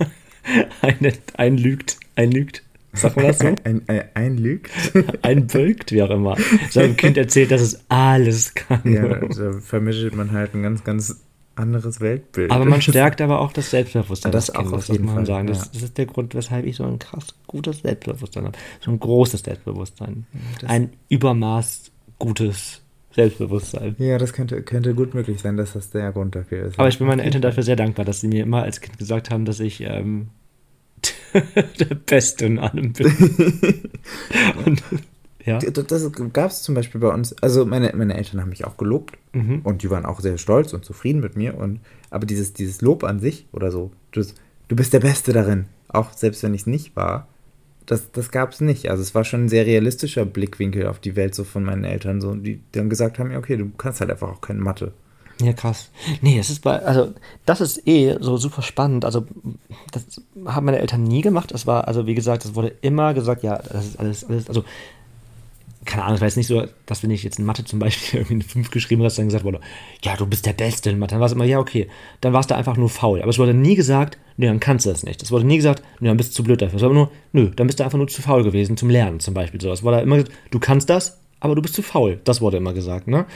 [0.82, 2.62] ein, einlügt, einlügt
[2.92, 3.46] Sag mal das so?
[3.64, 4.70] Ein, ein, ein lügt?
[5.22, 6.36] Ein bölkt, wie auch immer.
[6.70, 8.80] Seinem Kind erzählt, dass es alles kann.
[8.84, 11.20] Ja, da vermittelt man halt ein ganz, ganz
[11.54, 12.50] anderes Weltbild.
[12.50, 15.34] Aber man stärkt aber auch das Selbstbewusstsein das Kindes, auch auf jeden muss man Fall,
[15.34, 15.46] sagen.
[15.48, 18.58] Das, das, ist der Grund, weshalb ich so ein krass gutes Selbstbewusstsein habe.
[18.80, 20.26] So ein großes Selbstbewusstsein.
[20.60, 23.96] Das ein Übermaß gutes Selbstbewusstsein.
[23.98, 26.78] Ja, das könnte, könnte gut möglich sein, dass das der Grund dafür ist.
[26.78, 29.30] Aber ich bin meinen Eltern dafür sehr dankbar, dass sie mir immer als Kind gesagt
[29.30, 30.28] haben, dass ich ähm,
[31.80, 33.06] der Beste in allem bin.
[34.64, 34.82] und,
[35.44, 35.58] ja.
[35.58, 37.32] Das, gab es zum Beispiel bei uns.
[37.42, 39.60] Also meine, meine Eltern haben mich auch gelobt mhm.
[39.62, 41.56] und die waren auch sehr stolz und zufrieden mit mir.
[41.56, 44.34] Und, aber dieses, dieses Lob an sich oder so, das,
[44.68, 47.28] du bist der Beste darin, auch selbst wenn ich es nicht war,
[47.86, 48.90] das, das gab es nicht.
[48.90, 52.20] Also es war schon ein sehr realistischer Blickwinkel auf die Welt so von meinen Eltern,
[52.20, 54.92] so, die dann gesagt haben, ja, okay, du kannst halt einfach auch keine Mathe.
[55.40, 55.90] Ja, krass.
[56.20, 57.12] Nee, es ist bei, also
[57.46, 59.04] das ist eh so super spannend.
[59.04, 59.24] Also,
[59.92, 61.52] das haben meine Eltern nie gemacht.
[61.52, 64.64] Es war, also wie gesagt, es wurde immer gesagt, ja, das ist alles, alles, also
[65.88, 68.18] keine Ahnung, es war jetzt nicht so, dass wenn ich jetzt in Mathe zum Beispiel
[68.20, 69.60] irgendwie eine 5 geschrieben hast, dann gesagt wurde,
[70.02, 71.12] ja, du bist der Beste in Mathe.
[71.12, 71.88] Dann war es immer, ja, okay.
[72.20, 73.22] Dann war es da einfach nur faul.
[73.22, 75.22] Aber es wurde nie gesagt, nee, dann kannst du das nicht.
[75.22, 76.76] Es wurde nie gesagt, nee, dann bist du zu blöd dafür.
[76.76, 79.32] Es war nur, nö, dann bist du einfach nur zu faul gewesen zum Lernen zum
[79.32, 79.60] Beispiel.
[79.60, 82.20] So, es wurde immer gesagt, du kannst das, aber du bist zu faul.
[82.24, 83.26] Das wurde immer gesagt, ne?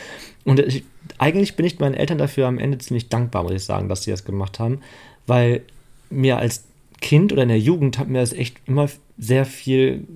[0.45, 0.85] Und ich,
[1.19, 4.11] eigentlich bin ich meinen Eltern dafür am Ende ziemlich dankbar, muss ich sagen, dass sie
[4.11, 4.81] das gemacht haben,
[5.27, 5.63] weil
[6.11, 6.65] mir als
[7.01, 8.89] Kind oder in der Jugend hat mir das echt immer
[9.19, 10.07] sehr viel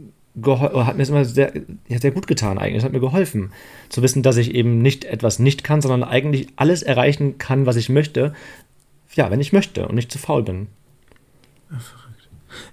[0.44, 1.50] hat mir es immer sehr,
[1.88, 2.76] sehr gut getan eigentlich.
[2.76, 3.52] Es hat mir geholfen,
[3.88, 7.76] zu wissen, dass ich eben nicht etwas nicht kann, sondern eigentlich alles erreichen kann, was
[7.76, 8.34] ich möchte.
[9.14, 10.66] Ja, wenn ich möchte und nicht zu faul bin.
[11.68, 12.05] Verrückt.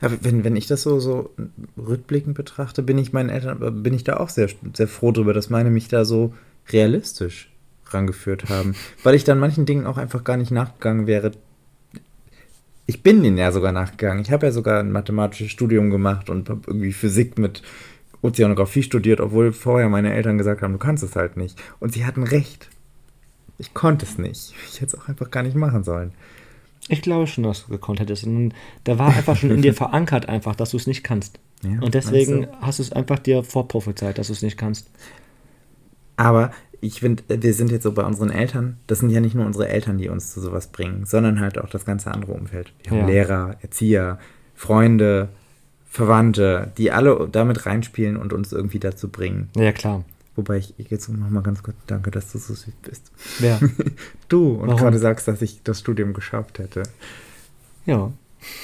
[0.02, 1.32] Ja, wenn, wenn ich das so, so
[1.78, 5.50] rückblickend betrachte, bin ich meinen Eltern, bin ich da auch sehr, sehr froh drüber, dass
[5.50, 6.34] meine mich da so
[6.72, 7.50] realistisch
[7.86, 8.76] rangeführt haben.
[9.04, 11.32] Weil ich dann manchen Dingen auch einfach gar nicht nachgegangen wäre.
[12.86, 14.24] Ich bin denen ja sogar nachgegangen.
[14.24, 17.62] Ich habe ja sogar ein mathematisches Studium gemacht und habe irgendwie Physik mit
[18.22, 21.62] Ozeanografie studiert, obwohl vorher meine Eltern gesagt haben, du kannst es halt nicht.
[21.80, 22.70] Und sie hatten recht.
[23.58, 24.54] Ich konnte es nicht.
[24.68, 26.14] Ich hätte es auch einfach gar nicht machen sollen.
[26.90, 28.26] Ich glaube schon, dass du gekonnt hättest.
[28.26, 31.40] Und da war einfach schon in dir verankert, einfach, dass du es nicht kannst.
[31.64, 34.90] Ja, und deswegen hast du es einfach dir vorprophezeit, dass du es nicht kannst.
[36.18, 39.46] Aber ich finde, wir sind jetzt so bei unseren Eltern, das sind ja nicht nur
[39.46, 42.74] unsere Eltern, die uns zu sowas bringen, sondern halt auch das ganze andere Umfeld.
[42.84, 43.06] Wir haben ja.
[43.08, 44.20] Lehrer, Erzieher,
[44.54, 45.30] Freunde,
[45.86, 49.50] Verwandte, die alle damit reinspielen und uns irgendwie dazu bringen.
[49.56, 50.04] Ja, klar.
[50.36, 53.12] Wobei ich jetzt noch mal ganz kurz danke, dass du so süß bist.
[53.40, 53.60] Wer?
[54.30, 54.80] du und Warum?
[54.80, 56.84] gerade sagst, dass ich das Studium geschafft hätte.
[57.86, 58.12] Ja.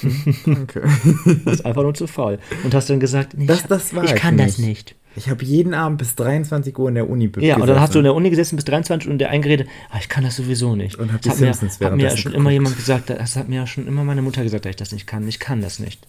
[0.44, 0.82] Danke.
[1.24, 2.38] du bist einfach nur zu faul.
[2.64, 4.48] Und hast dann gesagt, nee, das, das war ich kann nicht.
[4.48, 4.94] das nicht.
[5.16, 7.48] Ich habe jeden Abend bis 23 Uhr in der Uni gesessen.
[7.48, 9.68] Ja, und dann hast du in der Uni gesessen bis 23 Uhr und der eingeredet,
[9.90, 10.96] ah, ich kann das sowieso nicht.
[10.96, 12.36] Und hab die das hat mir, hat mir ja schon geguckt.
[12.36, 14.92] immer jemand gesagt, das hat mir ja schon immer meine Mutter gesagt, dass ich das
[14.92, 15.26] nicht kann.
[15.26, 16.06] Ich kann das nicht.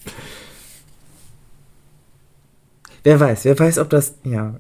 [3.04, 4.60] Wer weiß, wer weiß, ob das, ja,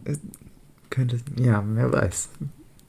[0.91, 2.29] könnte, ja, wer weiß.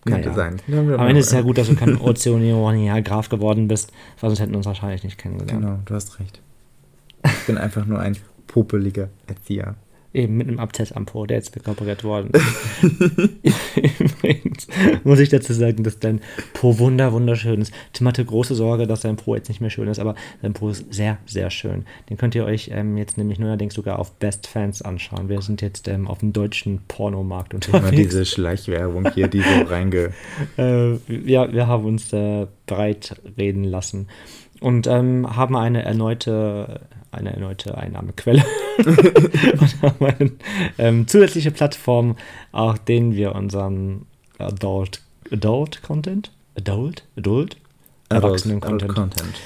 [0.05, 0.35] Könnte naja.
[0.35, 0.61] sein.
[0.69, 4.53] Am Ende ist es ja gut, dass du kein Ozeanial-Graf geworden bist, weil sonst hätten
[4.53, 5.63] wir uns wahrscheinlich nicht kennengelernt.
[5.63, 6.43] Genau, du hast recht.
[7.25, 8.17] Ich bin einfach nur ein
[8.49, 9.77] popeliger Erzieher.
[10.15, 12.31] Eben mit einem Abtest am Po, der jetzt rekoperiert worden
[13.99, 14.67] Übrigens
[15.05, 16.21] muss ich dazu sagen, dass dein
[16.53, 17.73] Po wunder, wunderschön ist.
[17.93, 20.69] Tim hatte große Sorge, dass sein Po jetzt nicht mehr schön ist, aber sein Po
[20.69, 21.85] ist sehr, sehr schön.
[22.11, 25.29] Den könnt ihr euch ähm, jetzt nämlich neuerdings sogar auf Best Fans anschauen.
[25.29, 27.89] Wir sind jetzt ähm, auf dem deutschen Pornomarkt unterwegs.
[27.89, 30.13] Immer diese Schleichwerbung hier, die so reinge...
[30.59, 34.09] äh, ja, wir haben uns äh, breit reden lassen
[34.63, 36.81] und ähm, haben eine erneute
[37.13, 38.43] eine erneute Einnahmequelle.
[38.79, 40.33] Und haben eine
[40.79, 42.17] ähm, zusätzliche Plattform,
[42.53, 44.07] auf denen wir unseren
[44.39, 47.59] Adult, Adult Content, Adult, Adult,
[48.09, 49.41] Erwachsenen Content, Adult Content.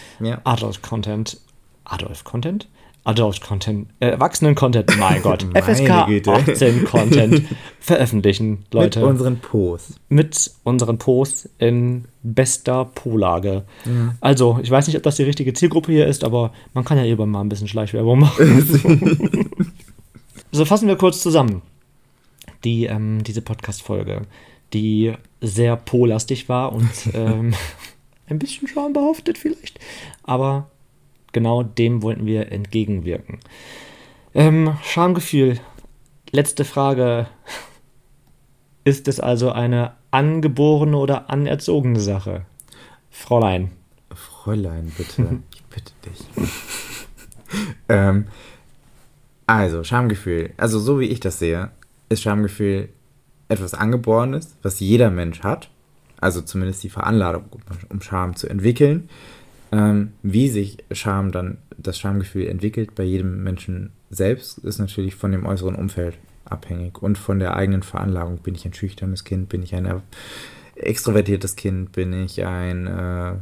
[0.44, 1.40] Adult Content,
[1.84, 2.68] Adult Content,
[3.06, 5.90] Adult Content, äh, Erwachsenen-Content, mein Gott, FSK
[6.26, 7.42] 18 Content
[7.78, 8.98] veröffentlichen, Leute.
[8.98, 10.00] Mit unseren Posts.
[10.08, 13.64] Mit unseren Posts in bester Po-Lage.
[13.84, 14.14] Ja.
[14.20, 17.04] Also, ich weiß nicht, ob das die richtige Zielgruppe hier ist, aber man kann ja
[17.04, 19.50] eben mal ein bisschen Schleichwerbung machen.
[20.50, 21.62] so, fassen wir kurz zusammen.
[22.64, 24.22] Die, ähm, diese Podcast-Folge,
[24.72, 27.54] die sehr po-lastig war und ähm,
[28.26, 29.78] ein bisschen schambehaftet vielleicht,
[30.24, 30.70] aber
[31.32, 33.38] genau dem wollten wir entgegenwirken.
[34.34, 35.60] Ähm, Schamgefühl.
[36.30, 37.26] Letzte Frage.
[38.84, 42.46] Ist es also eine angeborene oder anerzogene Sache?
[43.10, 43.70] Fräulein.
[44.14, 45.40] Fräulein, bitte.
[45.54, 46.48] ich bitte dich.
[47.88, 48.26] ähm,
[49.46, 50.52] also, Schamgefühl.
[50.56, 51.70] Also, so wie ich das sehe,
[52.08, 52.88] ist Schamgefühl
[53.48, 55.70] etwas Angeborenes, was jeder Mensch hat.
[56.20, 57.44] Also zumindest die Veranlagung,
[57.88, 59.08] um Scham zu entwickeln.
[59.72, 65.32] Ähm, wie sich Scham dann, das Schamgefühl entwickelt bei jedem Menschen selbst, ist natürlich von
[65.32, 68.38] dem äußeren Umfeld abhängig und von der eigenen Veranlagung.
[68.38, 69.48] Bin ich ein schüchternes Kind?
[69.48, 70.02] Bin ich ein
[70.76, 71.92] extrovertiertes Kind?
[71.92, 73.32] Bin ich ein, äh,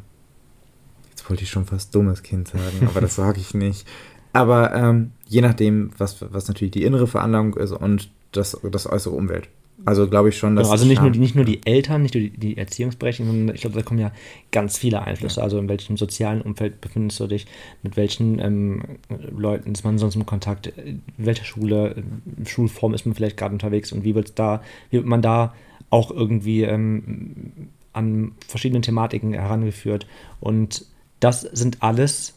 [1.10, 3.86] jetzt wollte ich schon fast dummes Kind sagen, aber das sage ich nicht.
[4.32, 9.14] Aber ähm, je nachdem, was, was natürlich die innere Veranlagung ist und das, das äußere
[9.14, 9.48] Umwelt.
[9.86, 10.64] Also glaube ich schon, dass.
[10.64, 13.54] Genau, also nicht nur, die, nicht nur die Eltern, nicht nur die, die Erziehungsberechtigten, sondern
[13.54, 14.12] ich glaube, da kommen ja
[14.50, 15.42] ganz viele Einflüsse.
[15.42, 17.46] Also in welchem sozialen Umfeld befindest du dich,
[17.82, 18.82] mit welchen ähm,
[19.30, 22.02] Leuten ist man sonst im Kontakt, in welcher Schule,
[22.46, 25.54] Schulform ist man vielleicht gerade unterwegs und wie wird da, wie wird man da
[25.90, 30.06] auch irgendwie ähm, an verschiedenen Thematiken herangeführt.
[30.40, 30.86] Und
[31.20, 32.34] das sind alles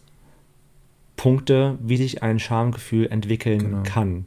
[1.16, 3.84] Punkte, wie sich ein Schamgefühl entwickeln genau.
[3.84, 4.26] kann.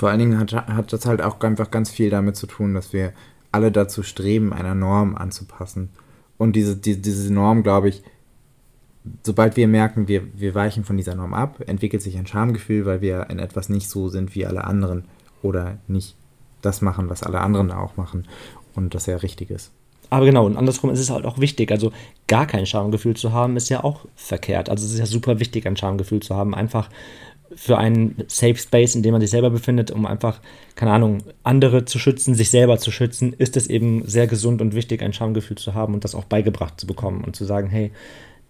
[0.00, 2.94] Vor allen Dingen hat, hat das halt auch einfach ganz viel damit zu tun, dass
[2.94, 3.12] wir
[3.52, 5.90] alle dazu streben, einer Norm anzupassen.
[6.38, 8.02] und diese, die, diese Norm, glaube ich,
[9.24, 13.02] sobald wir merken, wir, wir weichen von dieser Norm ab, entwickelt sich ein Schamgefühl, weil
[13.02, 15.04] wir in etwas nicht so sind wie alle anderen
[15.42, 16.16] oder nicht
[16.62, 18.26] das machen, was alle anderen auch machen
[18.74, 19.70] und das ja richtig ist.
[20.08, 21.70] Aber genau, und andersrum ist es halt auch wichtig.
[21.72, 21.92] Also
[22.26, 24.70] gar kein Schamgefühl zu haben, ist ja auch verkehrt.
[24.70, 26.54] Also es ist ja super wichtig, ein Schamgefühl zu haben.
[26.54, 26.88] Einfach
[27.54, 30.40] für einen Safe Space, in dem man sich selber befindet, um einfach,
[30.76, 34.74] keine Ahnung, andere zu schützen, sich selber zu schützen, ist es eben sehr gesund und
[34.74, 37.90] wichtig, ein Schamgefühl zu haben und das auch beigebracht zu bekommen und zu sagen, hey,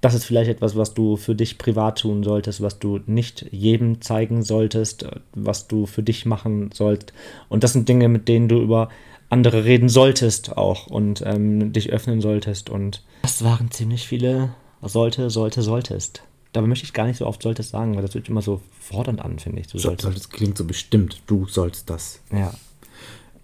[0.00, 4.00] das ist vielleicht etwas, was du für dich privat tun solltest, was du nicht jedem
[4.00, 7.12] zeigen solltest, was du für dich machen sollst.
[7.48, 8.88] Und das sind Dinge, mit denen du über
[9.28, 12.70] andere reden solltest auch und ähm, dich öffnen solltest.
[12.70, 16.22] Und das waren ziemlich viele sollte, sollte, solltest.
[16.52, 19.20] Dabei möchte ich gar nicht so oft solltest sagen, weil das wird immer so fordernd
[19.20, 19.68] an, finde ich.
[19.68, 20.16] Du solltest.
[20.16, 21.22] Das klingt so bestimmt.
[21.26, 22.20] Du sollst das.
[22.32, 22.52] Ja.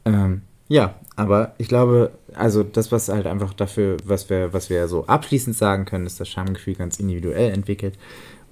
[0.04, 4.88] Ähm, ja, aber ich glaube, also das, was halt einfach dafür, was wir, was wir
[4.88, 7.96] so abschließend sagen können, ist, dass Schamgefühl ganz individuell entwickelt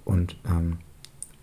[0.04, 0.78] und ähm,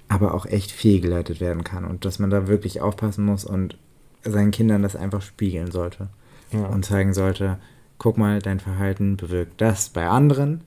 [0.08, 3.78] aber auch echt fehlgeleitet werden kann und dass man da wirklich aufpassen muss und
[4.24, 6.10] seinen Kindern das einfach spiegeln sollte
[6.52, 6.66] ja.
[6.66, 7.60] und zeigen sollte,
[7.98, 10.62] guck mal, dein Verhalten bewirkt das bei anderen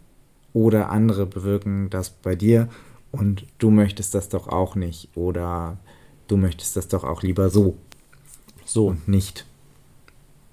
[0.54, 2.68] oder andere bewirken das bei dir
[3.12, 5.76] und du möchtest das doch auch nicht oder
[6.28, 7.76] du möchtest das doch auch lieber so.
[8.64, 8.88] So.
[8.88, 9.44] Und nicht.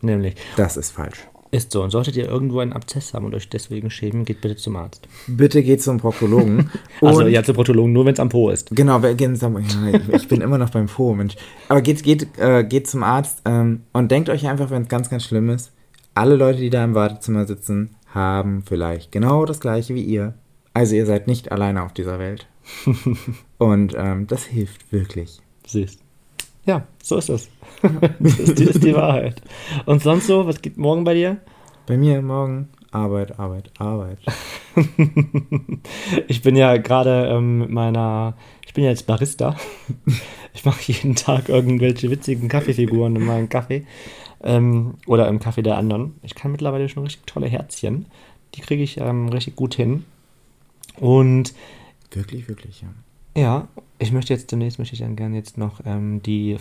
[0.02, 0.36] Nämlich.
[0.58, 1.28] Das ist falsch.
[1.52, 1.84] Ist so.
[1.84, 5.08] Und solltet ihr irgendwo einen Abzess haben und euch deswegen schämen, geht bitte zum Arzt.
[5.28, 6.72] Bitte geht zum Proktologen.
[7.02, 8.70] also ja, zum Proktologen, nur wenn es am Po ist.
[8.76, 11.36] Genau, ich bin immer noch beim Po, Mensch.
[11.68, 15.10] Aber geht, geht, äh, geht zum Arzt ähm, und denkt euch einfach, wenn es ganz,
[15.10, 15.72] ganz schlimm ist,
[16.16, 20.34] alle Leute, die da im Wartezimmer sitzen, haben vielleicht genau das gleiche wie ihr.
[20.74, 22.48] Also ihr seid nicht alleine auf dieser Welt.
[23.58, 25.40] und ähm, das hilft wirklich.
[25.66, 26.00] Siehst.
[26.66, 27.50] Ja, so ist das.
[28.20, 29.42] das, ist, das ist die Wahrheit.
[29.86, 31.38] Und sonst so, was geht morgen bei dir?
[31.88, 34.20] Bei mir morgen Arbeit, Arbeit, Arbeit.
[36.28, 39.56] ich bin ja gerade ähm, mit meiner, ich bin ja jetzt Barista.
[40.54, 43.86] ich mache jeden Tag irgendwelche witzigen Kaffeefiguren in meinem Kaffee
[44.44, 46.16] ähm, oder im Kaffee der anderen.
[46.24, 48.06] Ich kann mittlerweile schon richtig tolle Herzchen.
[48.56, 50.06] Die kriege ich ähm, richtig gut hin.
[51.00, 51.54] Und
[52.12, 52.90] wirklich, wirklich, ja.
[53.42, 56.58] Ja, ich möchte jetzt demnächst möchte ich dann gerne jetzt noch ähm, die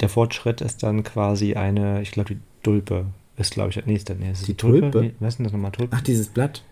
[0.00, 3.06] der Fortschritt ist dann quasi eine, ich glaube die Tulpe
[3.36, 4.14] ist glaube ich das nächste.
[4.14, 4.90] Nee, ist die, die Tulpe?
[4.90, 5.02] Tulpe?
[5.02, 5.96] Nee, was ist denn das nochmal Tulpe?
[5.96, 6.62] Ach, dieses Blatt.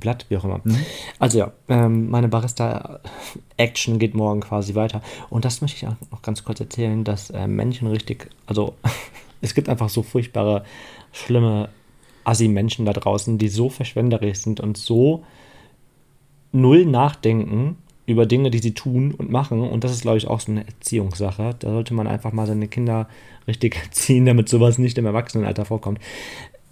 [0.00, 0.60] Blatt, wie auch immer.
[0.64, 0.76] Mhm.
[1.20, 5.02] Also ja, ähm, meine Barista-Action geht morgen quasi weiter.
[5.30, 8.74] Und das möchte ich auch noch ganz kurz erzählen, dass äh, Männchen richtig, also
[9.44, 10.64] es gibt einfach so furchtbare,
[11.12, 11.68] schlimme
[12.24, 15.24] Assi-Menschen da draußen, die so verschwenderisch sind und so
[16.52, 17.76] null nachdenken
[18.06, 19.60] über Dinge, die sie tun und machen.
[19.60, 21.54] Und das ist, glaube ich, auch so eine Erziehungssache.
[21.58, 23.08] Da sollte man einfach mal seine Kinder
[23.46, 26.00] richtig erziehen, damit sowas nicht im Erwachsenenalter vorkommt.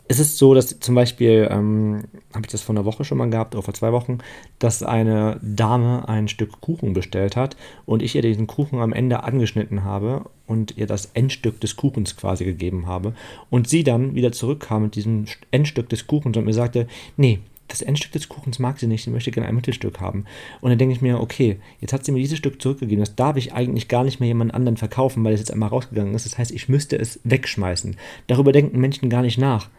[0.08, 3.30] Es ist so, dass zum Beispiel, ähm, habe ich das vor einer Woche schon mal
[3.30, 4.18] gehabt, oder vor zwei Wochen,
[4.58, 9.22] dass eine Dame ein Stück Kuchen bestellt hat und ich ihr diesen Kuchen am Ende
[9.22, 13.14] angeschnitten habe und ihr das Endstück des Kuchens quasi gegeben habe.
[13.48, 17.38] Und sie dann wieder zurückkam mit diesem Endstück des Kuchens und mir sagte, nee,
[17.68, 20.26] das Endstück des Kuchens mag sie nicht, sie möchte gerne ein Mittelstück haben.
[20.60, 23.36] Und dann denke ich mir, okay, jetzt hat sie mir dieses Stück zurückgegeben, das darf
[23.36, 26.26] ich eigentlich gar nicht mehr jemand anderen verkaufen, weil es jetzt einmal rausgegangen ist.
[26.26, 27.96] Das heißt, ich müsste es wegschmeißen.
[28.26, 29.70] Darüber denken Menschen gar nicht nach,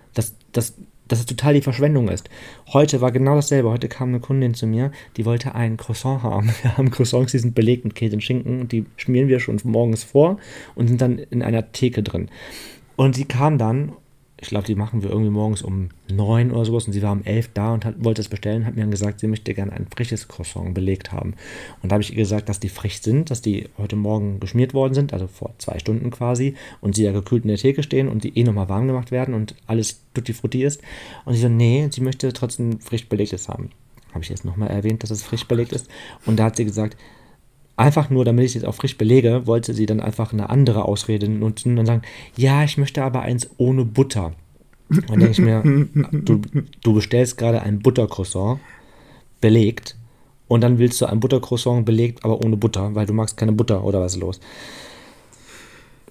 [0.53, 0.75] dass,
[1.07, 2.29] dass, es total die Verschwendung ist.
[2.71, 3.69] Heute war genau dasselbe.
[3.69, 6.51] Heute kam eine Kundin zu mir, die wollte ein Croissant haben.
[6.61, 10.03] Wir haben Croissants, die sind belegt mit Käse und Schinken die schmieren wir schon morgens
[10.03, 10.37] vor
[10.75, 12.29] und sind dann in einer Theke drin.
[12.95, 13.93] Und sie kam dann
[14.43, 17.23] ich glaube, die machen wir irgendwie morgens um neun oder sowas und sie war um
[17.23, 19.87] elf da und hat, wollte es bestellen, hat mir dann gesagt, sie möchte gerne ein
[19.87, 21.35] frisches Croissant belegt haben.
[21.81, 24.73] Und da habe ich ihr gesagt, dass die frisch sind, dass die heute Morgen geschmiert
[24.73, 28.09] worden sind, also vor zwei Stunden quasi, und sie ja gekühlt in der Theke stehen
[28.09, 30.81] und die eh nochmal warm gemacht werden und alles tutti frutti ist.
[31.23, 33.69] Und sie so, nee, sie möchte trotzdem frisch belegtes haben.
[34.11, 35.89] Habe ich jetzt nochmal erwähnt, dass es frisch belegt ist.
[36.25, 36.97] Und da hat sie gesagt,
[37.75, 40.85] einfach nur, damit ich es jetzt auch frisch belege, wollte sie dann einfach eine andere
[40.85, 42.03] Ausrede nutzen und sagen,
[42.37, 44.33] ja, ich möchte aber eins ohne Butter.
[44.89, 45.63] Und dann denke ich mir,
[46.11, 46.41] du,
[46.81, 48.59] du bestellst gerade ein Buttercroissant
[49.41, 49.97] belegt
[50.47, 53.83] und dann willst du ein Buttercroissant belegt, aber ohne Butter, weil du magst keine Butter
[53.83, 54.39] oder was ist los?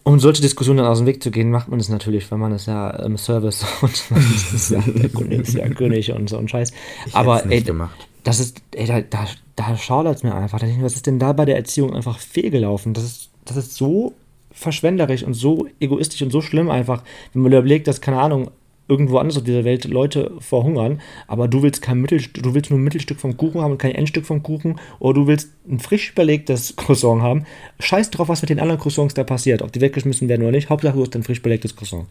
[0.05, 2.51] Um solche Diskussionen dann aus dem Weg zu gehen, macht man es natürlich, weil man
[2.53, 6.39] ist ja im Service und man ist ja, der Kunde ist ja König und so
[6.39, 6.73] ein Scheiß.
[7.07, 10.61] Ich aber ey, gemacht das ist, ey, da, da, da schaudert es mir einfach.
[10.61, 12.95] Da denke ich, was ist denn da bei der Erziehung einfach fehlgelaufen?
[12.95, 14.15] Das ist, das ist so
[14.53, 18.51] verschwenderisch und so egoistisch und so schlimm einfach, wenn man überlegt, dass, keine Ahnung,
[18.89, 22.79] irgendwo anders auf dieser Welt Leute verhungern, aber du willst kein Mittelstück, du willst nur
[22.79, 26.15] ein Mittelstück vom Kuchen haben und kein Endstück vom Kuchen, oder du willst ein frisch
[26.15, 27.47] belegtes Croissant haben.
[27.81, 30.69] Scheiß drauf, was mit den anderen Croissants da passiert, ob die weggeschmissen werden oder nicht.
[30.69, 32.07] Hauptsache, du hast ein frisch belegtes Croissant.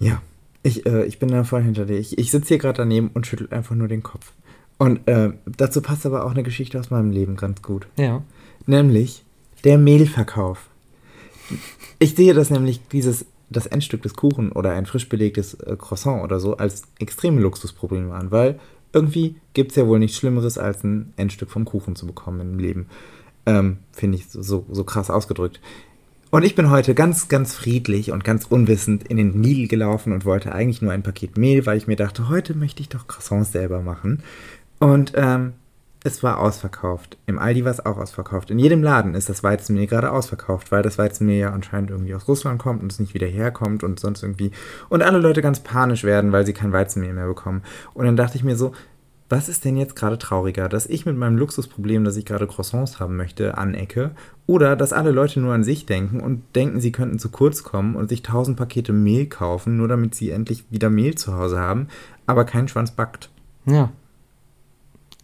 [0.00, 0.20] Ja,
[0.62, 1.98] Ich, äh, ich bin da voll hinter dir.
[1.98, 4.32] Ich, ich sitze hier gerade daneben und schüttel einfach nur den Kopf.
[4.78, 7.86] Und äh, dazu passt aber auch eine Geschichte aus meinem Leben ganz gut.
[7.96, 8.22] Ja.
[8.66, 9.24] Nämlich
[9.62, 10.68] der Mehlverkauf.
[11.98, 16.22] Ich sehe das nämlich, dieses, das Endstück des Kuchen oder ein frisch belegtes äh, Croissant
[16.22, 18.58] oder so, als extreme Luxusproblem an, weil
[18.92, 22.58] irgendwie gibt es ja wohl nichts Schlimmeres, als ein Endstück vom Kuchen zu bekommen im
[22.58, 22.86] Leben.
[23.46, 25.60] Ähm, Finde ich so, so krass ausgedrückt.
[26.30, 30.24] Und ich bin heute ganz, ganz friedlich und ganz unwissend in den Lidl gelaufen und
[30.24, 33.52] wollte eigentlich nur ein Paket Mehl, weil ich mir dachte, heute möchte ich doch Croissants
[33.52, 34.22] selber machen.
[34.78, 35.54] Und ähm,
[36.06, 37.16] es war ausverkauft.
[37.24, 38.50] Im Aldi war es auch ausverkauft.
[38.50, 42.28] In jedem Laden ist das Weizenmehl gerade ausverkauft, weil das Weizenmehl ja anscheinend irgendwie aus
[42.28, 44.50] Russland kommt und es nicht wieder herkommt und sonst irgendwie.
[44.90, 47.62] Und alle Leute ganz panisch werden, weil sie kein Weizenmehl mehr bekommen.
[47.94, 48.72] Und dann dachte ich mir so,
[49.30, 53.00] was ist denn jetzt gerade trauriger, dass ich mit meinem Luxusproblem, dass ich gerade Croissants
[53.00, 54.10] haben möchte, anecke,
[54.46, 57.96] oder dass alle Leute nur an sich denken und denken, sie könnten zu kurz kommen
[57.96, 61.88] und sich tausend Pakete Mehl kaufen, nur damit sie endlich wieder Mehl zu Hause haben,
[62.26, 63.30] aber kein Schwanz backt.
[63.64, 63.90] Ja.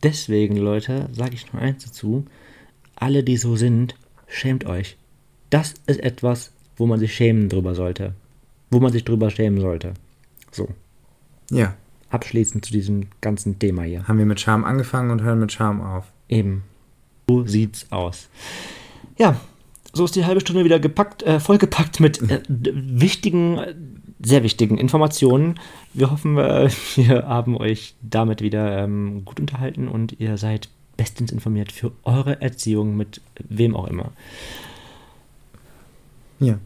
[0.03, 2.25] Deswegen, Leute, sage ich nur eins dazu.
[2.97, 3.95] Alle, die so sind,
[4.27, 4.97] schämt euch.
[5.51, 8.15] Das ist etwas, wo man sich schämen drüber sollte.
[8.71, 9.95] Wo man sich drüber schämen sollte.
[10.51, 10.69] So.
[11.51, 11.77] Ja.
[12.09, 14.09] Abschließend zu diesem ganzen Thema hier.
[14.09, 16.07] Haben wir mit Charme angefangen und hören mit Charme auf.
[16.29, 16.65] Eben.
[17.29, 18.29] So sieht's aus.
[19.17, 19.41] Ja,
[19.93, 25.59] so ist die halbe Stunde wieder gepackt, äh, vollgepackt mit äh, wichtigen, sehr wichtigen Informationen.
[25.95, 31.33] Wir hoffen, äh, wir haben euch damit wieder ähm, gut unterhalten und ihr seid bestens
[31.33, 34.13] informiert für eure Erziehung mit wem auch immer.
[36.39, 36.59] Ja.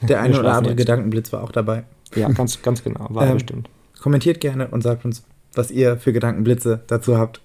[0.00, 0.78] Der eine oder andere jetzt.
[0.78, 1.84] Gedankenblitz war auch dabei.
[2.14, 3.68] Ja, ganz, ganz genau, war ähm, bestimmt.
[4.00, 5.22] Kommentiert gerne und sagt uns,
[5.54, 7.42] was ihr für Gedankenblitze dazu habt.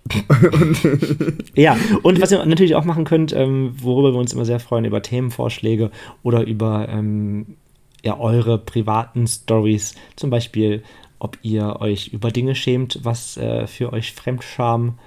[1.56, 4.86] ja, und was ihr natürlich auch machen könnt, ähm, worüber wir uns immer sehr freuen,
[4.86, 5.92] über Themenvorschläge
[6.24, 7.58] oder über ähm,
[8.08, 9.94] ja, eure privaten Stories.
[10.16, 10.82] Zum Beispiel,
[11.20, 14.98] ob ihr euch über Dinge schämt, was äh, für euch Fremdscham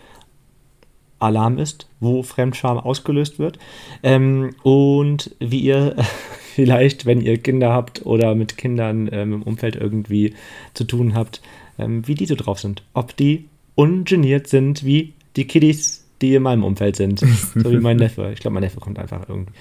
[1.18, 3.58] Alarm ist, wo Fremdscham ausgelöst wird.
[4.02, 5.96] Ähm, und wie ihr
[6.54, 10.34] vielleicht, wenn ihr Kinder habt oder mit Kindern ähm, im Umfeld irgendwie
[10.74, 11.40] zu tun habt,
[11.78, 12.82] ähm, wie die so drauf sind.
[12.92, 17.20] Ob die ungeniert sind wie die Kiddies, die in meinem Umfeld sind.
[17.54, 18.30] so wie mein Neffe.
[18.34, 19.54] Ich glaube, mein Neffe kommt einfach irgendwie.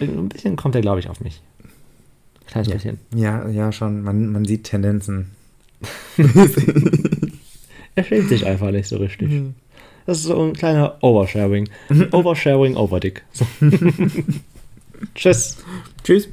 [0.00, 1.42] Ein bisschen kommt er, glaube ich, auf mich.
[2.50, 2.74] Kleines ja.
[2.74, 2.98] bisschen.
[3.14, 4.02] Ja, ja, schon.
[4.02, 5.30] Man, man sieht Tendenzen.
[7.94, 9.30] er schämt sich einfach nicht so richtig.
[9.30, 9.54] Mhm.
[10.06, 11.68] Das ist so ein kleiner Oversharing.
[12.12, 13.22] Oversharing, Overdick.
[13.32, 13.46] So.
[15.14, 15.58] Tschüss.
[16.02, 16.28] Tschüss.